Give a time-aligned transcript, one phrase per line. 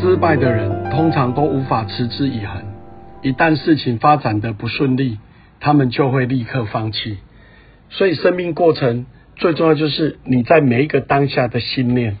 [0.00, 2.62] 失败的人通常都无法持之以恒，
[3.20, 5.18] 一旦事情发展的不顺利，
[5.58, 7.18] 他们就会立刻放弃。
[7.90, 12.18] 所以，生命过程最重要就是你在每一个当下的心念。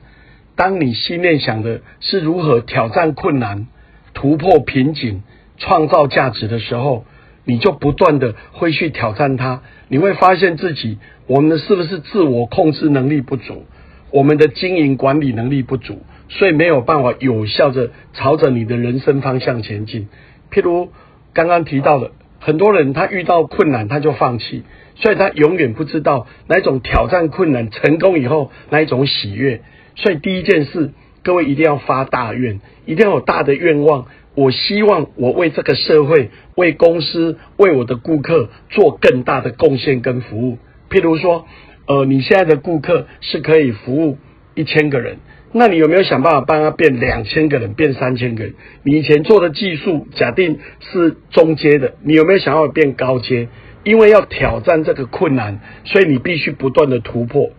[0.56, 3.68] 当你心念想的是如何挑战困难、
[4.12, 5.22] 突破瓶颈、
[5.56, 7.04] 创造价值的时候，
[7.44, 9.62] 你就不断的会去挑战它。
[9.86, 10.98] 你会发现自己，
[11.28, 13.66] 我们是不是自我控制能力不足？
[14.10, 20.08] 我们的经营管理能力不足，所以没有办法有效的朝着你的人生方向前进。
[20.50, 20.90] 譬如
[21.32, 24.62] 刚刚提到的，很多人他遇到困难他就放弃，
[24.94, 29.62] 所以他永远不知道那种挑战困难成功以后那一种喜悦。
[29.96, 30.92] 所以第一件事，
[31.22, 34.06] 各位一定要发大愿，一定要有大的愿望。
[34.34, 40.58] 我希望我为这个社会、为公司、为我的顾客做更大的贡献跟服务。
[40.90, 41.46] 譬如说。
[41.90, 44.18] 呃，你现在的顾客是可以服务
[44.54, 45.20] 一千个人，
[45.52, 48.54] 那你有没有想办法帮他变两千个人，变三千个人？
[48.82, 53.48] 你以前做的技术假定是中阶的，你有没有想要变高阶？
[53.84, 57.50] 因为要挑战这个困难，所以你必须不断的突破。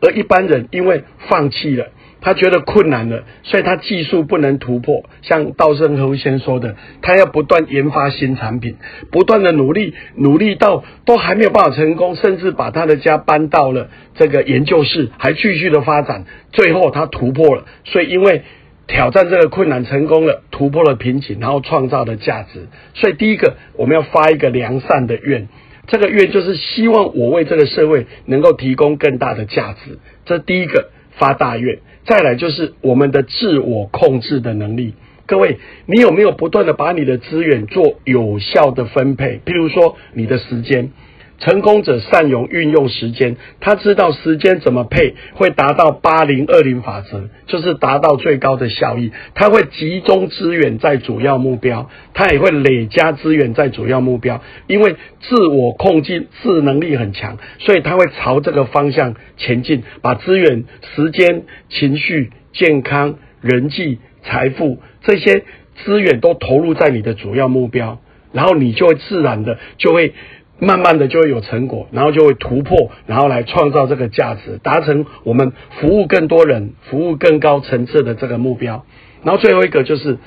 [0.00, 1.88] 而一般人因为放弃了。
[2.20, 5.04] 他觉得困难了，所以他技术不能突破。
[5.22, 8.76] 像稻盛和夫先说的，他要不断研发新产品，
[9.10, 16.24] 不断的努力，努力到都还没有办法成功，甚至把他的家搬到了这个研究室，还继续的发展。
[16.52, 18.42] 最后他突破了，所以因为
[18.86, 22.68] 挑战这个困难成功了，突破了瓶颈，然后创造的价值。
[22.94, 25.48] 所以第一个，我们要发一个良善的愿，
[25.86, 29.98] 这个愿就是希望我为这个社会能够提供更大的价值。
[30.24, 31.78] 这第一个发大愿。
[32.04, 34.94] 再来就是我们的自我控制的能力。
[35.26, 39.40] 各位，你有没有不断的把你的资源做有效的分配？
[39.44, 40.90] 譬如说，你的时间。
[41.38, 49.12] 成功者善用运用时间，他知道时间怎么配会达到八零二零法则，就是达到最高的效益。
[49.34, 54.42] 他会集中资源在主要目标，他也会累加资源在主要目标。
[54.66, 60.64] 因为自我控制自能力很强，所以他会朝这个方向前进，把资源、
[60.96, 65.44] 时间、情绪、健康、人际、财富这些
[65.84, 68.00] 资源都投入在你的主要目标，
[68.32, 70.14] 然后你就会自然的就会。
[70.58, 78.84] 慢慢的就会有成果，然后就会突破，然后来创造这个价值，达成我们服务更多人、服务更高层次的这个目标。
[79.22, 80.18] 然后最后一个就是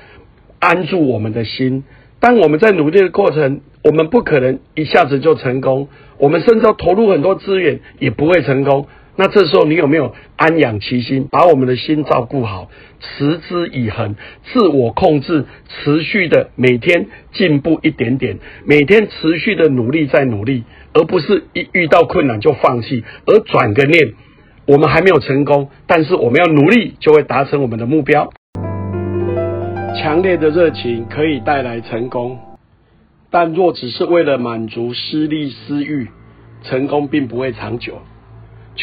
[0.59, 1.83] 安住我们的心。
[2.19, 8.87] 当我们在努力的过程，我们不可能一下子就成功，我们甚至要投入很多资源也不会成功。
[9.17, 20.63] 那这时候你有没有安养其心，把我们的心照顾好，持之以恒，自我控制，持续的每天进步一点点，每天持续的努力再努力，
[20.93, 24.13] 而不是一遇到困难就放弃，而转个念，
[24.65, 28.31] 我们还没有成功，但是我们要努力就会达成我们的目标。
[29.93, 32.39] 强烈的热情可以带来成功，
[33.29, 36.07] 但若只是为了满足私利私欲，
[36.63, 38.01] 成功并不会长久。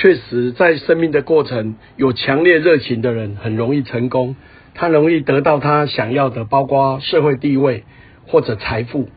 [0.00, 4.36] 确实，在生命的过程，有强烈热情的人很容易成功，
[4.72, 7.82] 他容易得到他想要的，包括社会地位
[8.25, 9.08] 或者财富。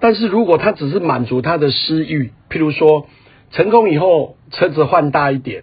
[0.00, 3.06] 但是如果他只是满足他的私欲，譬如说，
[3.52, 5.62] 成功以后车子换大一点，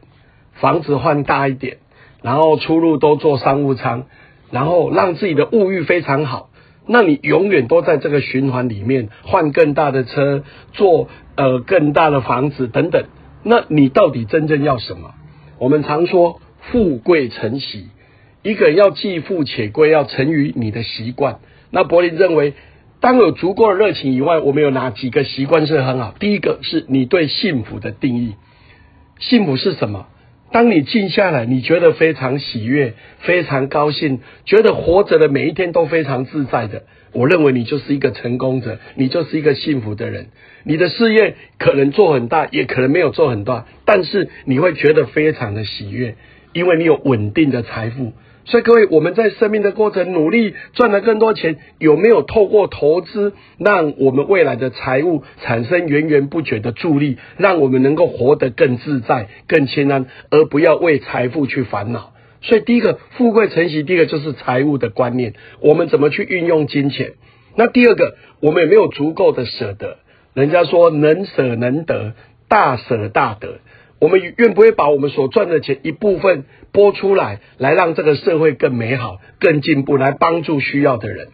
[0.54, 1.80] 房子换大一点，
[2.22, 4.06] 然后出入都坐商务舱，
[4.50, 6.52] 然后让自己的物欲非常好，
[6.88, 13.04] 那你永远都在这个循环里面，换更大的车，坐呃更大的房子等等。
[13.44, 15.14] 那你到底真正要什么？
[15.60, 17.88] 我们常说富贵成习，
[18.44, 21.40] 一个人要既富且贵，要成于你的习惯。
[21.72, 22.54] 那柏林认为，
[23.00, 26.14] 当有足够的热情以外，我们有哪几个习惯是很好？
[26.20, 28.36] 第一个是你对幸福的定义，
[29.20, 30.08] 幸福是什么？
[30.52, 36.84] 当你静下来，你觉得非常喜悦、非常高兴，觉得活着的每一天都非常自在的。
[37.14, 40.28] 我认为你就是一个成功者，你就是一个幸福的人。
[40.64, 46.16] 你的事业可能做很大，也可能没有做很大，但是你会觉得非常的喜悦，
[46.54, 48.14] 因为你有稳定的财富。
[48.50, 62.14] 所以各位，我们在生命的过程努力赚了更多钱，有没有透过投资，让我们未来的财务产生源源不绝的助力，让我们能够活得更自在、更谦安，而不要为财富去烦恼？
[62.42, 67.16] 所以，第一个富贵成习，第一个就是财务的观念，我们怎么去运用金钱？
[67.58, 69.98] 那第二个，我们有没有足够的舍得？
[70.34, 72.14] 人家说能舍能得，
[72.48, 73.60] 大舍大得。
[74.00, 81.30] 我们愿不愿把我们所赚的钱一部分拨出来，来让这个社会更美好、更进步，来帮助需要的人？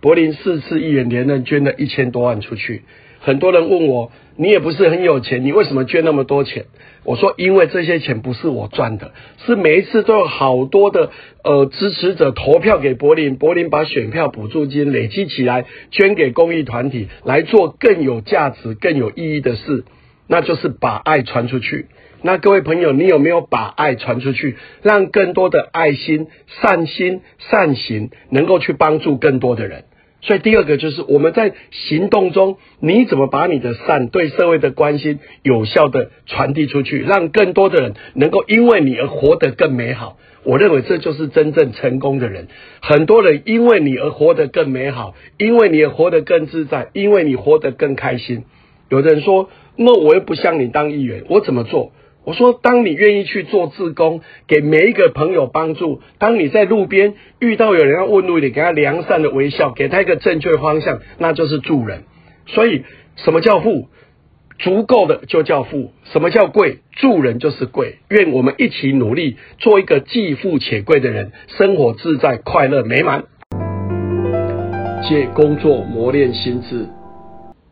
[0.00, 2.82] 柏林四次议员连任捐了一千多万出去，
[3.20, 6.64] 很多人问我，你也不是很有钱，你为什么捐那么多钱？
[7.04, 9.12] 我说，因为这些钱不是我赚的，
[9.46, 11.10] 是每一次都有好多的
[11.44, 19.84] 呃支持者投票给柏林，柏林把选票补助金累积起来，捐给公益团体来做更有价值、更有意义的事，
[20.30, 21.86] 那就是把爱传出去。
[22.22, 29.86] 那各位朋友，你有没有把爱传出去，让更多的爱心、善心、善行能够去帮助更多的人？
[30.20, 40.16] 所以第二个就是我们在行动中，你怎么把你的善对社会的关心有效的传递出去，让更多的人能够因为你而活得更美好？
[40.44, 42.46] 我认为这就是真正成功的人。
[42.80, 48.44] 很多人因为你而活得更美好，因为你而活得更自在，因为你活得更开心。
[48.90, 62.02] 有的人说：“那我又不像你当议员，我怎么做？”我说，当你愿意去做自工，给每一个朋友帮助；当你在路边遇到有人要问路，你给他良善的微笑，给他一个正确方向，那就是助人。
[62.46, 62.84] 所以，
[63.16, 63.88] 什么叫富？
[64.58, 65.92] 足够的就叫富。
[66.04, 66.80] 什么叫贵？
[66.92, 67.96] 助人就是贵。
[68.10, 73.24] 愿我们一起努力，做一个既富且贵的人，生活自在、快乐、美满。
[75.08, 76.86] 借工作磨练心智，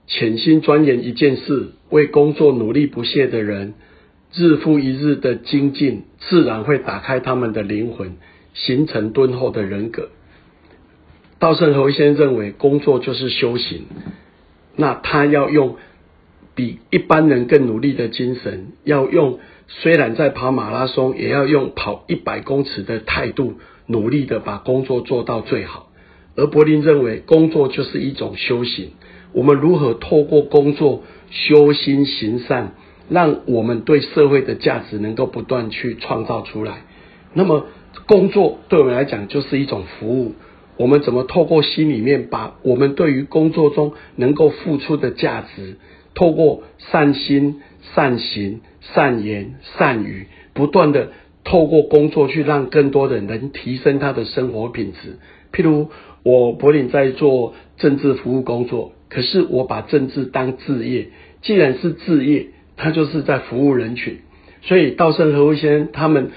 [0.09, 3.75] 潜心钻研一件事，为工作努力不懈的人。
[4.35, 8.17] 日复一日的精进，自然会打开他们的灵魂，
[8.53, 10.11] 形成敦厚的人格。
[11.39, 13.87] 稻盛和夫先生认为，工作就是修行。
[14.77, 15.77] 那他要用
[16.55, 23.55] 比一般人更努力的精神，要用虽然在跑马拉松，也要用跑一百公尺的态度，
[23.87, 25.91] 努力的把工作做到最好。
[26.37, 28.91] 而柏林认为，工作就是一种修行。
[29.33, 32.73] 我们如何透过工作修心行善？
[33.09, 36.83] 让我们对社会的价值能够不断去创造出来。
[37.33, 37.65] 那么，
[38.07, 40.35] 工作对我们来讲就是一种服务。
[40.77, 45.77] 我们怎么透过心里面，把我们对于工作中能够付出的价值，
[46.15, 47.63] 透过善心、
[47.95, 51.13] 善行、善言、善语，不断的
[51.45, 55.19] 透过工作去让更多的人提升他的生活品质。
[55.51, 55.89] 譬如
[56.23, 61.09] 我柏林在做政治服务工作，可是我把政治当置业。
[61.41, 64.19] 既然是置业，他就是在服务人群，
[64.63, 66.31] 所以稻盛和夫先生他们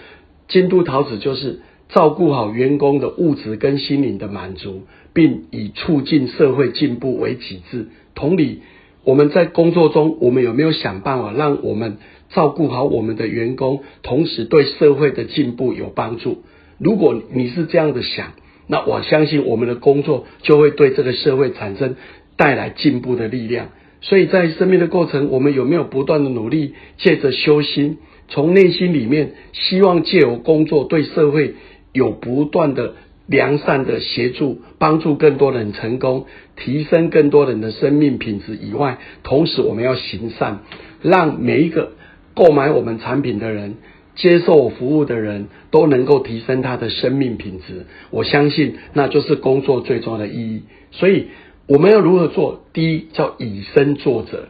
[0.48, 4.84] 京都陶瓷就是照顾好员工的物质跟心灵的满足，
[5.14, 7.88] 并以促进社会进步为己志。
[8.14, 8.62] 同理，
[9.04, 11.98] 我们在工作中，我们有没有想办法让我们
[12.30, 16.44] 照顾好我们的员工，同时对社会的进步有帮助？
[16.78, 18.34] 如果你是这样的想，
[18.68, 21.96] 那我相信我们的工作就会对这个社会产生
[22.42, 23.70] 带来进步的力量。
[24.02, 28.00] 所以在生命的过程，我们有没有不断的努力，借着修心，
[28.30, 31.54] 从内心里面希望借由工作对社会
[31.94, 32.96] 有不断的
[33.28, 40.62] 良善的协助，帮助更多人成功，提升更多人的生命品质以外，同时我们要行善，
[41.04, 41.92] 让每一个
[42.34, 43.76] 购买我们产品的人、
[44.16, 47.86] 接受我服务的人都能够提升他的生命品质。
[48.10, 50.64] 我相信那就是工作最重要的意义。
[50.90, 51.28] 所以。
[51.72, 52.66] 我们要如何做？
[52.74, 54.50] 第一叫以身作则。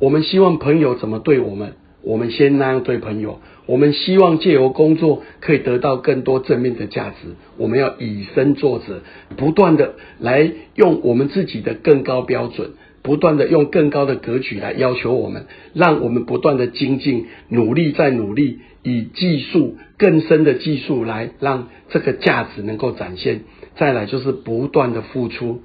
[0.00, 3.40] 我们希望朋友怎么对我们，我们先那样对朋友。
[3.66, 7.34] 我们希望借由工作可以得到更多正面的价值。
[7.58, 9.02] 我们要以身作则，
[9.36, 12.70] 不断的来用我们自己的更高标准，
[13.02, 15.44] 不断的用更高的格局来要求我们，
[15.74, 23.42] 让我们不断的精进，努力再努力，以技术更深的技术来让这个价值能够展现。
[23.76, 25.60] 再来就是不断的付出。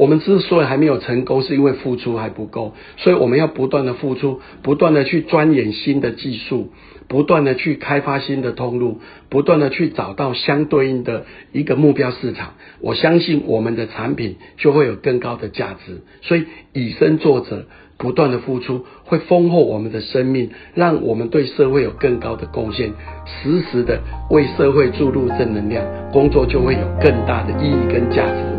[0.00, 6.72] 我们之所以还没有成功，是因为付出还不够，所以我们要不断的付出，不断的去钻研新的技术，
[7.06, 12.54] 不断的去开发新的通路，不断的去找到相对应的一个目标市场。
[12.80, 16.00] 我相信我们的产品就会有更高的价值。
[16.22, 17.66] 所以以身作则，
[17.98, 22.94] 不断的付出，会丰厚我们的生命，让我们对社会有更高的贡献，
[23.26, 28.49] 时时的为社会注入正能量，工作就会有更大的意义跟价值。